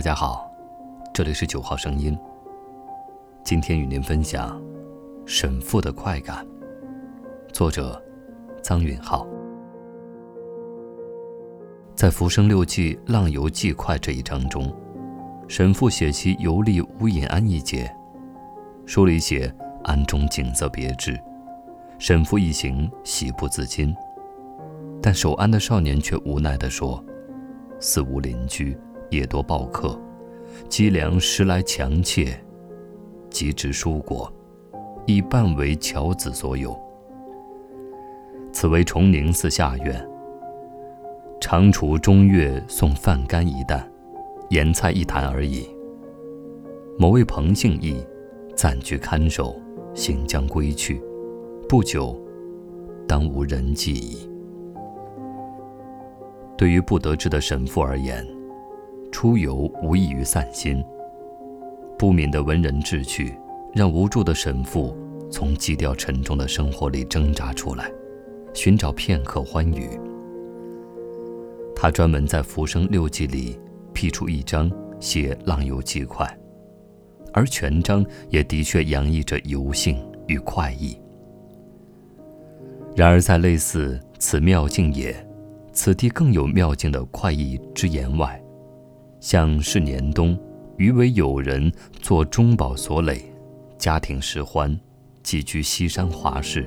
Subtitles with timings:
[0.00, 0.50] 大家好，
[1.12, 2.18] 这里是九号声音。
[3.44, 4.58] 今天与您分享
[5.26, 6.42] 《神父的快感》，
[7.52, 8.02] 作者
[8.62, 9.26] 张允浩。
[11.94, 14.74] 在《浮生六记·浪游记快》这一章中，
[15.46, 17.94] 神父写其游历乌隐庵一节，
[18.86, 19.54] 书里写
[19.84, 21.20] 庵中景色别致，
[21.98, 23.94] 神父一行喜不自禁。
[25.02, 27.04] 但守安的少年却无奈地说
[27.78, 28.74] ：“四无邻居，
[29.10, 29.98] 夜多暴客，
[30.68, 32.38] 积粮时来强窃，
[33.28, 34.32] 及至蔬果，
[35.06, 36.78] 已半为樵子所有。
[38.52, 40.08] 此为崇宁寺下院，
[41.40, 43.88] 常除中月送饭干一担，
[44.50, 45.68] 盐菜一坛而已。
[46.98, 47.96] 某位彭姓义，
[48.54, 49.56] 暂居看守，
[49.94, 51.00] 行将归去，
[51.68, 52.20] 不久，
[53.08, 54.28] 当无人迹矣。”
[56.58, 58.26] 对于不得志的神父而言，
[59.10, 60.84] 出游无异于散心。
[61.98, 63.34] 不敏的文人志趣，
[63.74, 64.96] 让无助的神父
[65.30, 67.90] 从基调沉重的生活里挣扎出来，
[68.54, 69.88] 寻找片刻欢愉。
[71.76, 73.58] 他专门在《浮生六记》里
[73.92, 76.38] 辟出一章写浪游记快，
[77.32, 80.98] 而全章也的确洋溢着游兴与快意。
[82.96, 85.14] 然而，在类似“此妙境也”。
[85.72, 88.42] 此地更有妙境的快意之言外，
[89.20, 90.36] 像是年冬，
[90.78, 93.22] 余为友人做中饱所累，
[93.76, 94.78] 家庭失欢，
[95.22, 96.66] 寄居西山华室。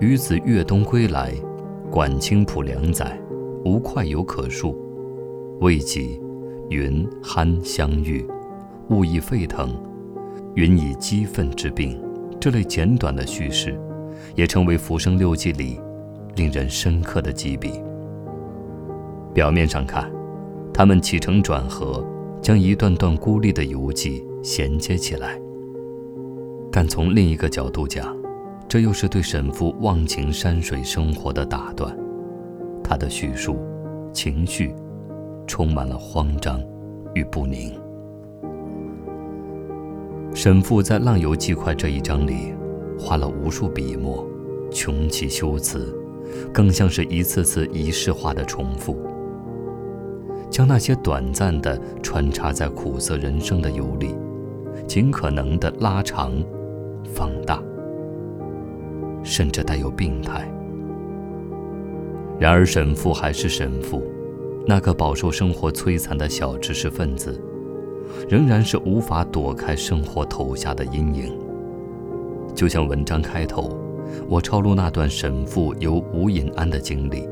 [0.00, 1.32] 与子越冬归来，
[1.92, 3.16] 管清浦两载，
[3.64, 4.76] 无快游可述。
[5.60, 6.20] 未几，
[6.70, 8.26] 云酣相遇，
[8.90, 9.80] 物意沸腾，
[10.56, 12.00] 云以激愤之病。
[12.40, 13.78] 这类简短的叙事，
[14.34, 15.80] 也成为《浮生六记》里
[16.34, 17.80] 令人深刻的记笔。
[19.32, 20.10] 表面上看，
[20.78, 22.06] 他们起承转合，
[22.40, 25.36] 将一段段孤立的游记衔接起来。
[26.70, 28.16] 但从另一个角度讲，
[28.68, 31.92] 这又是对沈复忘情山水生活的打断。
[32.84, 33.58] 他的叙述，
[34.12, 34.72] 情绪，
[35.48, 36.62] 充满了慌张
[37.12, 37.76] 与不宁。
[40.32, 42.54] 沈复在《浪游记快》这一章里，
[42.96, 44.24] 花了无数笔墨，
[44.70, 45.92] 穷其修辞，
[46.52, 48.96] 更像是一次次仪式化的重复。
[50.50, 54.14] 将那些短暂的穿插在苦涩人生的游历，
[54.86, 56.32] 尽可能的拉长、
[57.04, 57.62] 放大，
[59.22, 60.50] 甚至带有病态。
[62.38, 64.02] 然而，沈父还是沈父，
[64.66, 67.40] 那个饱受生活摧残的小知识分子，
[68.28, 71.36] 仍然是无法躲开生活投下的阴影。
[72.54, 73.76] 就像文章开头，
[74.28, 77.28] 我抄录那段沈父游无隐庵的经历，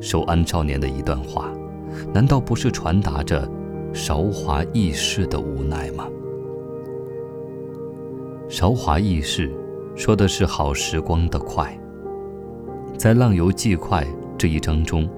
[0.00, 1.52] 守安少年的一段话。
[2.12, 3.48] 难道不是传达着
[3.92, 6.08] 韶华易逝的无奈吗？
[8.48, 9.50] 韶华易逝，
[9.96, 11.76] 说的是好时光的快。
[12.96, 14.04] 在《浪游记快》
[14.38, 15.08] 这一章中，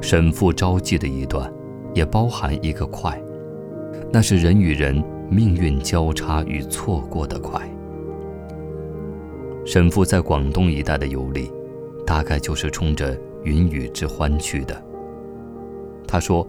[0.00, 1.52] 沈复招妓的一段，
[1.94, 3.20] 也包含一个快，
[4.10, 7.60] 那是人与人命运交叉与错过的快。
[9.64, 11.50] 沈复在广东一带的游历，
[12.06, 14.82] 大概就是冲着云雨之欢去的。
[16.12, 16.46] 他说：“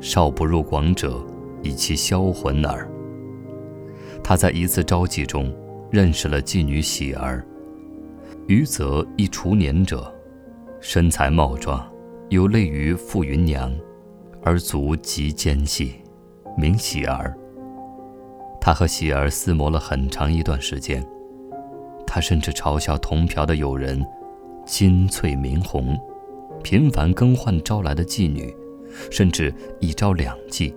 [0.00, 1.20] 少不入广者，
[1.60, 2.88] 以其销魂耳。”
[4.22, 5.52] 他在一次招妓中
[5.90, 7.44] 认识了妓女喜儿，
[8.46, 10.14] 余则一除年者，
[10.80, 11.84] 身材貌壮，
[12.28, 13.74] 有类于傅云娘，
[14.40, 15.94] 而足极坚细，
[16.56, 17.36] 名喜儿。
[18.60, 21.04] 他和喜儿厮磨了很长一段时间，
[22.06, 24.06] 他甚至嘲笑同嫖的友人，
[24.64, 25.98] 金翠明红，
[26.62, 28.54] 频繁更换招来的妓女。
[29.10, 30.74] 甚至一招两计。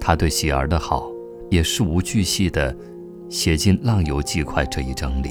[0.00, 1.10] 他对喜儿的好，
[1.50, 2.74] 也事无巨细地
[3.28, 5.30] 写进《浪游记快》这一章里，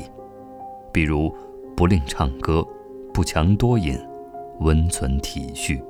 [0.92, 1.34] 比如
[1.76, 2.66] 不令唱歌，
[3.14, 3.98] 不强多饮，
[4.60, 5.82] 温存体恤，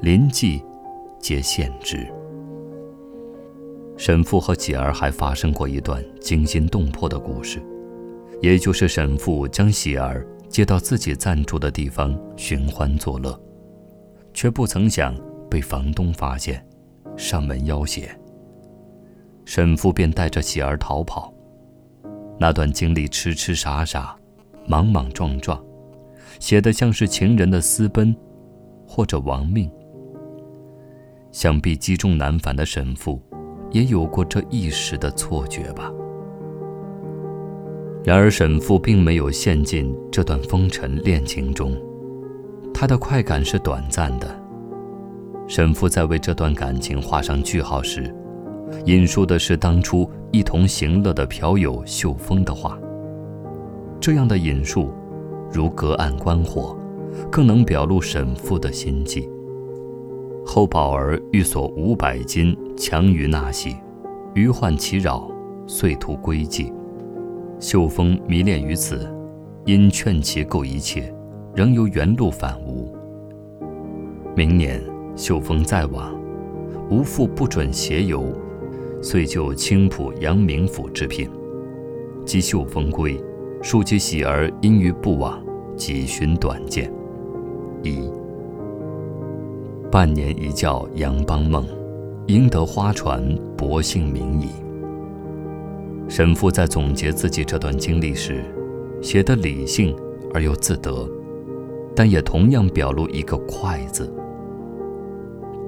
[0.00, 0.62] 临济
[1.18, 2.06] 皆献之。
[3.98, 7.62] 沈父和喜儿还发生过一段惊心动魄的故事，
[8.40, 13.38] 也就是沈父将喜儿接到自己暂住的地方寻欢作乐。
[14.36, 15.16] 却不曾想
[15.50, 16.62] 被房东发现，
[17.16, 18.06] 上门要挟。
[19.46, 21.32] 沈父便带着喜儿逃跑。
[22.38, 24.14] 那段经历痴痴傻傻，
[24.66, 25.58] 莽莽撞撞，
[26.38, 28.14] 写的像是情人的私奔，
[28.86, 29.70] 或者亡命。
[31.32, 33.22] 想必积重难返的沈父，
[33.70, 35.90] 也有过这一时的错觉吧。
[38.04, 41.74] 然而沈父并没有陷进这段风尘恋情中。
[42.78, 44.28] 他的快感是短暂的，
[45.48, 48.14] 沈复在为这段感情画上句号时，
[48.84, 52.78] 引述的是当初一同行乐的嫖友秀峰的话。
[53.98, 54.92] 这样的引述，
[55.50, 56.76] 如隔岸观火，
[57.32, 59.26] 更能表露沈复的心迹。
[60.44, 63.74] 后宝儿欲索五百金，强于纳喜，
[64.34, 65.30] 余患其扰，
[65.66, 66.70] 遂图归寂。
[67.58, 69.10] 秀峰迷恋于此，
[69.64, 71.10] 因劝其购一切，
[71.56, 72.94] 仍由原路返吴。
[74.36, 74.80] 明年。
[75.16, 76.14] 秀峰再往，
[76.90, 78.22] 吴父不准携游，
[79.00, 81.26] 遂就青浦阳明府之聘。
[82.26, 83.18] 及秀峰归，
[83.62, 85.42] 庶其喜儿因于不往，
[85.74, 86.92] 几寻短见。
[87.82, 88.10] 一
[89.90, 91.64] 半年一觉杨邦梦，
[92.26, 94.50] 赢得花船薄幸名矣。
[96.10, 98.44] 沈复在总结自己这段经历时，
[99.00, 99.96] 写得理性
[100.34, 101.08] 而又自得，
[101.96, 104.12] 但也同样表露一个“快”字。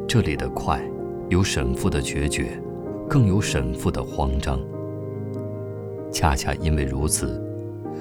[0.07, 0.79] 这里的快，
[1.31, 2.63] 有沈复的决绝，
[3.09, 4.61] 更有沈复的慌张。
[6.13, 7.43] 恰恰因为如此，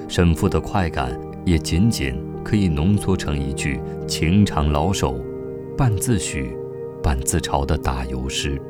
[0.08, 5.18] 沈复的快感也仅仅可以浓缩成一句情长老手，
[5.76, 6.54] 半自诩，
[7.02, 8.60] 半自嘲的打油诗：“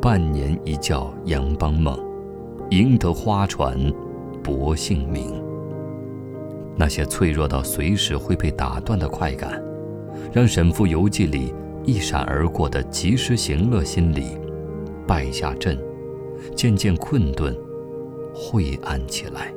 [0.00, 1.98] 半年一觉杨邦梦，
[2.70, 3.78] 赢得花船
[4.42, 5.40] 薄幸名。”
[6.76, 9.62] 那些脆弱到随时会被打断的快感，
[10.32, 11.54] 让沈复游记里。
[11.88, 14.36] 一闪而过的及时行乐，心理
[15.06, 15.78] 败下阵，
[16.52, 17.56] 渐渐困顿，
[18.34, 19.54] 晦暗起来。